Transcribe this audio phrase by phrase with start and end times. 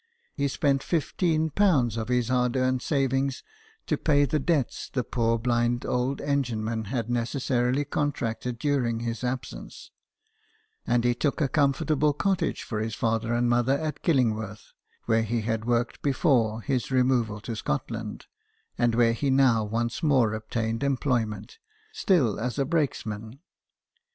[0.33, 3.43] He spent ^15 of his hard earned savings
[3.85, 9.01] to pay the debts the poor blind old engine man had necessarily con tracted during
[9.01, 9.91] his absence,
[10.87, 14.73] and he took a com fortable cottage for his father and mother at Killingworth,
[15.05, 18.25] where he had worked before his removal to Scotland,
[18.79, 21.59] and where he now once more obtained employment,
[21.93, 23.37] still as a brakes man.